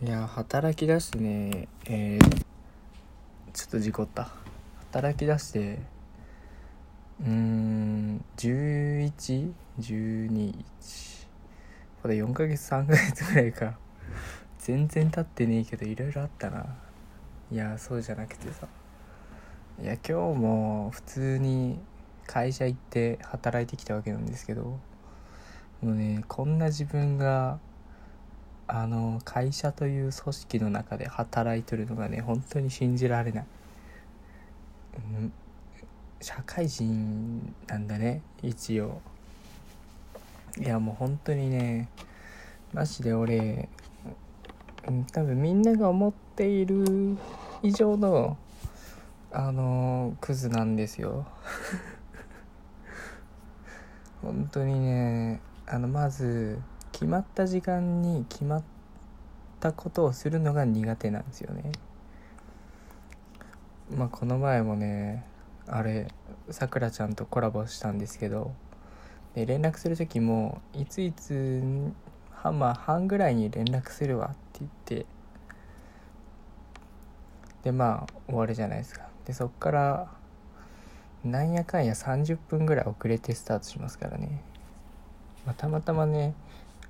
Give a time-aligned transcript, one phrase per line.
[0.00, 2.44] いや働き出してねえー、
[3.52, 4.28] ちょっと事故った。
[4.92, 5.80] 働き出して
[7.20, 10.54] うーん1112
[12.00, 13.76] これ4ヶ月3ヶ月ぐらいか。
[14.60, 16.64] 全然経ってねえけどいろいろあったな。
[17.50, 18.68] いやそうじゃなくてさ。
[19.82, 21.80] いや今日も普通に
[22.28, 24.78] 会社行って働いてきたわけなんですけども
[25.82, 27.58] うねこんな自分が
[28.70, 33.46] あの会社という組織の中で働いてるのがね本当に信じられない、
[34.96, 35.32] うん、
[36.20, 39.00] 社会人なんだね一応。
[40.58, 41.88] いやもう本当にね
[42.74, 43.68] マジで俺
[44.86, 47.16] うん多分みんなが思っている
[47.62, 48.36] 以上の
[49.30, 51.26] あのクズなんですよ。
[54.20, 56.58] 本当にねあのまず
[56.98, 58.62] 決まった時間に決まっ
[59.60, 61.70] たことをするのが苦手なんですよね。
[63.96, 65.24] まあこの前もね
[65.68, 66.08] あれ
[66.50, 68.50] さくらちゃんとコラボしたんですけど
[69.36, 71.62] で連絡する時もいついつ
[72.32, 75.06] 半まあ半ぐらいに連絡するわって言って
[77.62, 79.08] でまあ終わるじゃないですか。
[79.24, 80.10] でそっから
[81.22, 84.42] なんやかんや30分ぐらい遅れてスタートしますからね、
[85.46, 86.34] まあ、たまたまね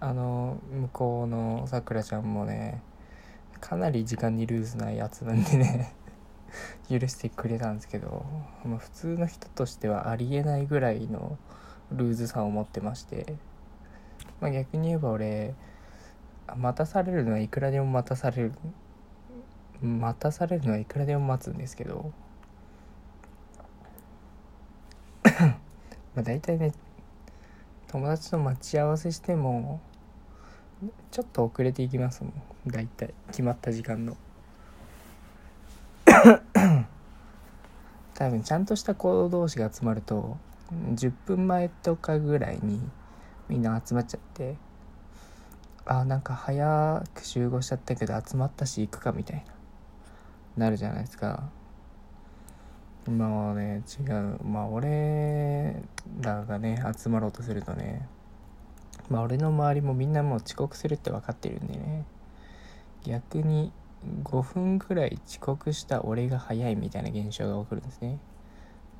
[0.00, 2.82] あの向こうのさくらちゃんもね
[3.60, 5.92] かなり時間にルーズなやつなんでね
[6.88, 8.24] 許してくれたんですけど、
[8.64, 11.36] まあ、普通の人としてはありえないぐらいの
[11.90, 13.34] ルーズさを持ってまして、
[14.40, 15.54] まあ、逆に言えば俺
[16.56, 18.52] 待たされるのはいくらでも待たされる
[19.82, 22.12] 待たされるのはいくらでも待つんですけど
[26.14, 26.72] まあ大体ね
[27.88, 29.80] 友達と待ち合わせしても
[31.10, 32.32] ちょっと遅れていきますもん。
[32.66, 34.16] 大体決まった時間の。
[38.14, 40.36] 多分ちゃんとした行動同士が集まると
[40.72, 42.80] 10分前とかぐらいに
[43.48, 44.56] みんな集まっちゃって
[45.86, 49.44] あなんか早く集合しちゃったけど集まったし行くかみたい
[50.56, 50.64] な。
[50.64, 51.48] なるじゃないですか。
[53.08, 54.38] まあね違う。
[54.44, 55.76] まあ俺
[56.20, 58.06] らがね集まろうとするとね
[59.10, 62.04] まあ俺の周りもみんなもう遅刻するって分かってるんでね。
[63.04, 63.72] 逆に
[64.24, 68.18] 5分くらい遅刻した俺が早いみたいな現象が起こるんですね。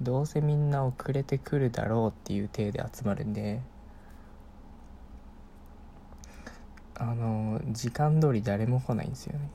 [0.00, 3.60] どうせみんな遅れてくるだろうっていう体で集まるんで。
[7.00, 9.50] あの時間通り誰も来ないんですよね。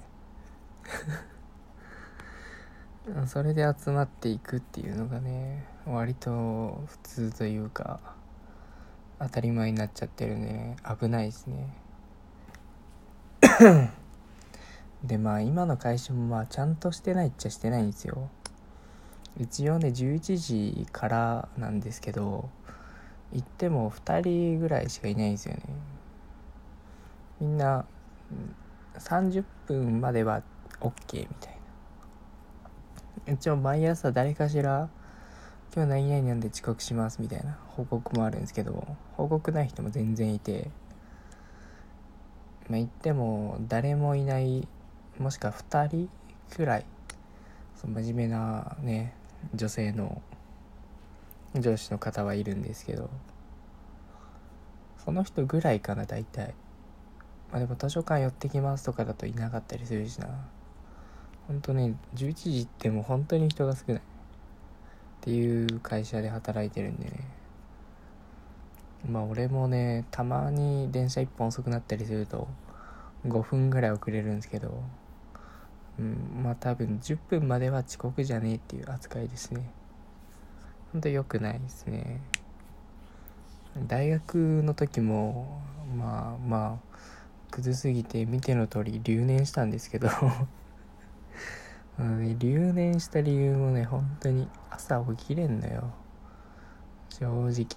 [3.28, 8.23] それで集まっていくっていうのがね割と普通というか。
[9.20, 10.76] 当たり前になっちゃってるんでね。
[11.00, 11.68] 危ないですね。
[15.04, 18.30] でまあ今の会社もまあちゃんとしてないっちゃしてないんですよ。
[19.38, 22.50] 一応ね11時からなんですけど
[23.32, 25.62] 行っても2人ぐらいしかいないんですよね。
[27.40, 27.86] みんな
[28.96, 30.44] 30分までは
[30.80, 31.58] OK みたい
[33.28, 33.34] な。
[33.34, 34.90] 一応毎朝誰かしら
[35.76, 38.86] 今日何々なんで遅刻しますみたいな報告もあるんですけど
[39.18, 40.70] 報告ない人も全然いて
[42.70, 44.68] まあ言っても誰もいない
[45.18, 46.10] もしくは2人
[46.56, 46.86] くらい
[47.76, 49.16] その真面目なね
[49.56, 50.22] 女性の
[51.56, 53.10] 上司の方はいるんですけど
[55.04, 56.54] その人ぐらいかな大体。
[57.52, 60.28] まあでも図書館寄ってきますとかだといなかったりするしな。
[61.48, 64.02] ほんとね11時ってもう本当に人が少ない。
[65.24, 67.12] っていう会社で働いてるんでね。
[69.10, 72.50] まあ俺もねたまに電車1本遅くなったりすると
[73.26, 74.84] 5分ぐらい遅れるんですけど
[75.98, 79.72] うんまあ多分10分までは遅刻じゃねえっていう扱いですね。
[80.92, 82.20] ほんと良くないですね。
[83.88, 85.62] 大学の時も
[85.98, 86.98] まあまあ
[87.50, 90.10] クズすぎて見ての通り留年したんですけど。
[91.98, 95.94] あのね、留年した理由もね本当に朝起きれんのよ。
[97.10, 97.68] 正直。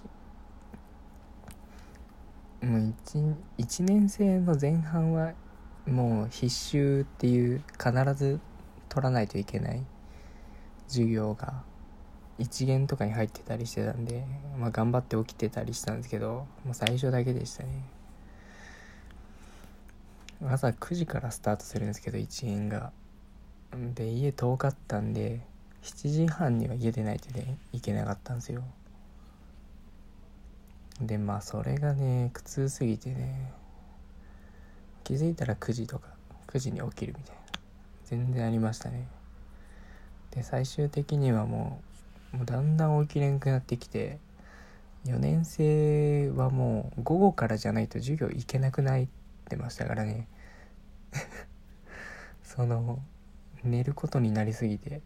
[2.61, 2.93] もう
[3.57, 5.33] 1, 年生の前半は
[5.85, 8.39] もう必修っていう必ず
[8.89, 9.83] 取らないといけない。
[10.87, 11.63] 授業が。
[12.39, 14.23] 一限とかに入ってたりしてたんで、
[14.59, 17.83] まあ、頑張って起きてたりしたんですけどもう最初だけでしたね。
[20.45, 22.91] 朝9時からスタートするんですけど1限が。
[23.93, 25.41] で家遠かったんで
[25.83, 28.63] 7時半には家出ないとねいけなかったんですよ。
[31.01, 33.51] でまあそれがね苦痛すぎてね
[35.03, 36.09] 気づいたら9時とか
[36.47, 37.41] 9時に起きるみたいな
[38.05, 39.07] 全然ありましたね。
[40.31, 41.81] で最終的にはも
[42.33, 44.19] うもうだんだん起きれんくなってきて
[45.05, 49.05] 4年生はもう午後からじゃないと授業行けなくなっ
[49.47, 50.27] てましたからね。
[52.43, 52.99] その
[53.67, 55.01] 寝ることになりすぎて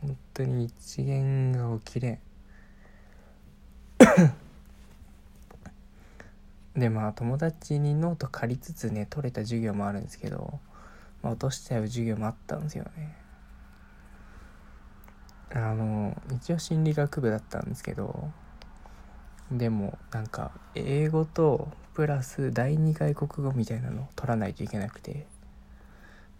[0.00, 2.18] 本当に一元が起きれん。
[6.76, 10.60] でまあ友達にノート借りつつね取れた授業もあるんですけど、
[11.22, 13.16] まあ、落としちゃう授業もあったんですよね。
[15.50, 18.30] あの一応心理学部だったんですけど
[19.50, 25.26] でもなんか英語とプラス第二外国語みたいなのを取らないといけなくて。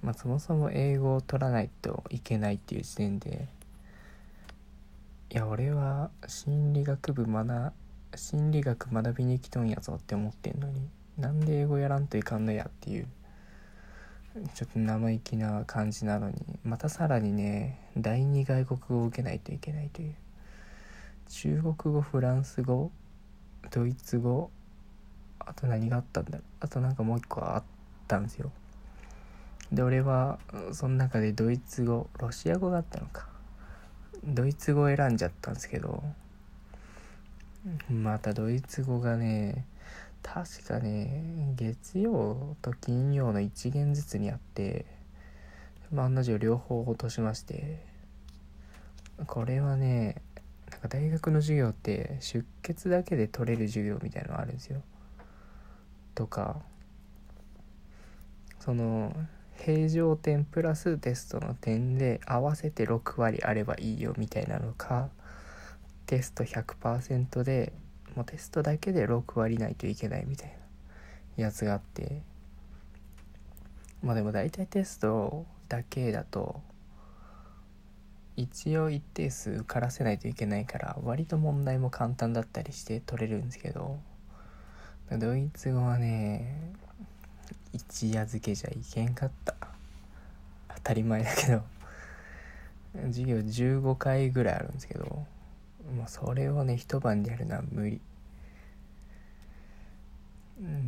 [0.03, 3.49] まあそもそも英語を取らないといけないっていう時点で
[5.31, 7.73] いや俺は心理学部学
[8.15, 13.07] 心理学学びに来とんやぞって思ってんのになんで英語やらんといかんのやっていう
[14.55, 20.15] ちょっと生意気な感じなのにまたさらにね第二外国語を受けないといけないという
[21.29, 22.91] 中国語フランス語
[23.71, 24.51] ドイツ語
[25.41, 27.63] あと何があったんだろうあとなんかもう一個あっ
[28.07, 28.51] たんですよ。
[29.73, 30.39] で俺は
[30.73, 33.29] その中でドイツ語ロシア語があったのか。
[34.25, 36.03] ドイツ語を選んじゃったんですけど
[37.91, 39.65] またドイツ語がね
[40.23, 44.87] 確かね月曜と金曜の1限ずつにあって
[45.93, 47.85] まあ案の定両方落としまして
[49.27, 50.17] これはね
[50.71, 54.83] なんか大学の授業って出欠だけで取れる授業みたいなのあるんですよ。
[56.15, 56.61] とか
[58.61, 59.15] その
[59.69, 65.11] 平常点プラステストの点で合わせて6割あればいいよみたいなのか
[66.07, 67.75] テスト100%で
[68.17, 70.57] もうテストだけで6割ないといけないみたい
[71.37, 72.23] なやつがあって。
[74.03, 76.63] まあでも大体テストだけだと
[78.37, 83.99] 一応一定数受からせないといけないから割と問題も簡単だったりして取れるんですけど。
[85.11, 86.73] ドイツ語はね
[87.73, 89.55] 一夜漬けじゃいけんかった。
[90.77, 91.63] 当たり前だけど。
[93.07, 95.05] 授業15回ぐらいあるんですけど。
[95.05, 98.01] もうそれをね一晩でやるのは無理。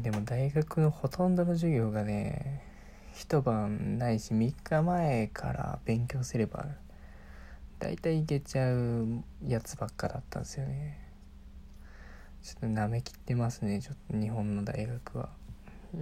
[0.02, 2.62] でも大学のほとんどの授業がね
[3.14, 6.66] 一晩ないし3日前から勉強すれば
[7.78, 10.98] 大体いけちゃうやつばっかだったんですよね。
[12.42, 15.39] ちょっとなめきってますねちょっと日本の大学は。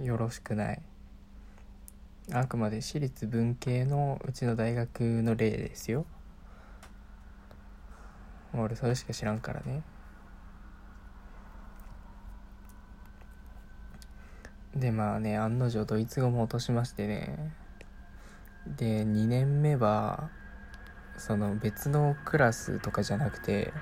[0.03, 0.81] よろしくない。
[2.31, 6.05] あくまで私立文系のうちの大学の例ですよ。
[8.53, 9.83] 俺それしか知らんからね。
[14.75, 17.51] でまあね案の定ドイツ語も落としましてね。
[18.67, 20.29] で2年目は
[21.17, 23.73] その別のクラスとかじゃなくて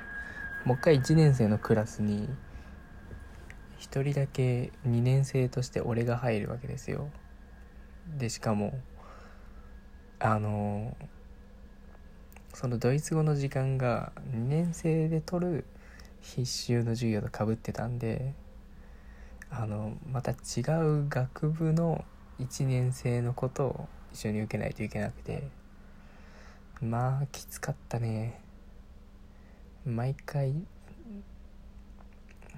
[0.63, 2.29] もう一回1年生のクラスに
[3.79, 7.09] 1人だけ2年生として俺が入るわけですよ。
[8.17, 8.79] でしかも
[10.19, 10.95] あの
[12.53, 15.65] そのドイツ語の時間が2年生で取る
[16.21, 18.33] 必修の授業とかぶってたんで
[19.49, 20.35] あのまた違
[20.81, 22.03] う学部の
[22.39, 25.49] 1年生のことを一緒に受けないといけなくて
[26.81, 28.41] まあきつかったね。
[29.85, 30.53] 毎回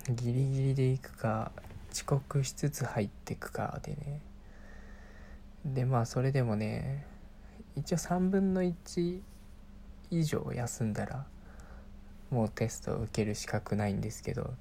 [0.10, 1.52] ギリギリで行くか
[1.92, 4.22] 遅刻しつつ入ってくかでね。
[5.66, 7.06] でまあそれでもね
[7.76, 9.22] 一応3分の1
[10.12, 11.26] 以上休んだら
[12.32, 14.54] もうテストを受ける資格ないんですけど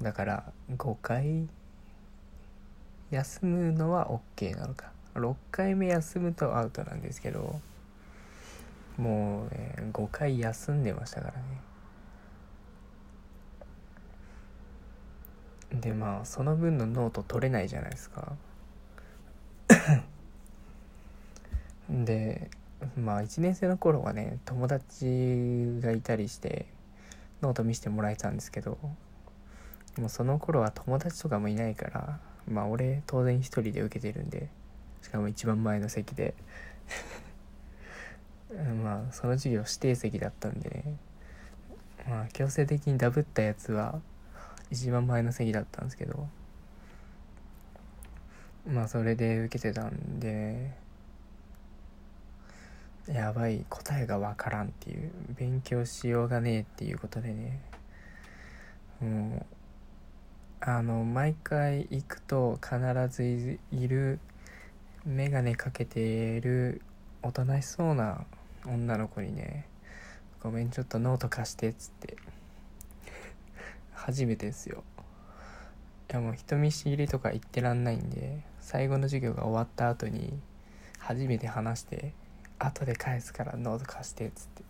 [0.00, 1.48] だから5回
[3.10, 7.60] 休むのは OK なのか6回目休むとアウトなんですけど
[8.98, 11.75] もうね5回休んでましたからね。
[15.72, 18.32] でまあその分のノート取れないじゃないですか。
[21.90, 22.50] で
[22.96, 26.66] まあ1年生の頃はね友達がいたりして
[27.42, 28.78] ノート見せてもらえたんですけど
[29.98, 34.48] もうその頃は友達とかもいないからまあ俺当然一人で受けてるんで
[35.02, 36.34] しかも一番前の席で。
[38.82, 40.96] まあその授業指定席だったんでね。
[42.08, 44.00] まあ強制的にダブったやつは
[44.70, 46.28] 一番前の席だったんですけど。
[48.66, 50.74] まあそれで受けてたんで。
[53.06, 55.12] やばい答えがわからんっていう。
[55.36, 57.60] 勉強しようがねえっていうことでね。
[59.00, 59.56] もう
[60.60, 64.18] あの毎回行くと必ずいる
[65.04, 66.00] 眼鏡かけて
[66.36, 66.80] いる
[67.22, 68.24] おとなしそうな
[68.64, 69.66] 女の子にね
[70.42, 72.16] 「ごめんちょっとノート貸して」っつって。
[74.06, 74.84] 初めてですよ。
[76.08, 80.38] いやもう人見知りとか言ってらんないんで最後の授業が終わった後に
[81.00, 82.12] 初めて話して
[82.60, 84.62] 「後で返すからノート貸して」っつって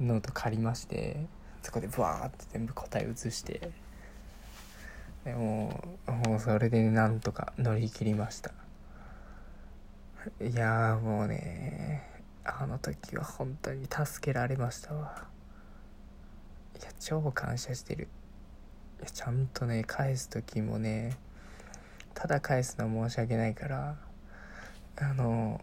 [0.00, 1.26] ノート借りまして
[1.62, 3.70] そこでブワーって全部答え写して
[5.22, 8.50] でももうそれでなんとか乗り切りました。
[10.40, 12.02] いやもうね
[12.42, 15.35] あの時は本当に助けられましたわ。
[16.84, 18.08] や超感謝してる。
[19.00, 21.16] いやちゃんとね返す時もね
[22.14, 23.96] ただ返すのは申し訳ないから
[24.96, 25.60] あの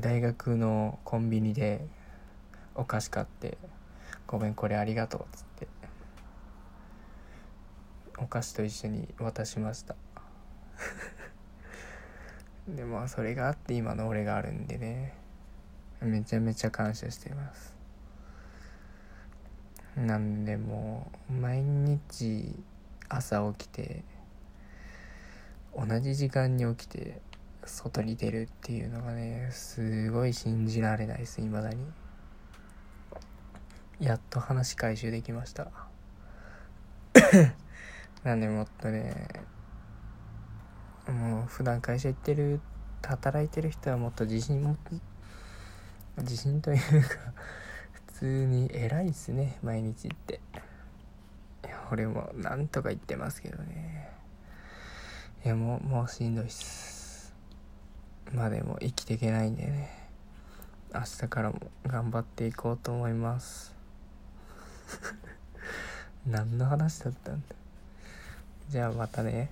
[0.00, 1.86] 大学のコンビニで
[2.74, 3.58] お菓子買って
[4.28, 5.68] 「ごめんこれありがとう」っつって
[8.18, 9.96] お菓子と一緒に渡しました。
[12.68, 15.14] でまあそれがあって今の俺があるんでね
[16.00, 17.77] めちゃめちゃ感謝しています。
[20.06, 22.54] なんでもう毎日
[23.08, 24.04] 朝起きて
[25.76, 27.20] 同じ時間に起きて
[27.64, 31.84] 外に出るっていうのがねすごい信じられないです未だに。
[34.00, 35.72] やっと話回収できました。
[38.22, 39.26] なんでもっとね
[41.08, 42.60] もう普段会社行ってる
[43.02, 44.76] 働いてる人はもっと自信も
[46.18, 47.16] 自信というか
[48.18, 50.40] 通に偉いっすね毎日って。
[51.92, 54.10] 俺もなんとか言ってますけどね。
[55.44, 57.32] いやもうもうしんどいっす。
[58.32, 60.08] まあでも生きていけないんでね。
[60.92, 63.72] 明日からも頑張っていこうと思います。
[66.26, 67.54] 何の話だったんだ。
[68.68, 69.48] じゃあまたね。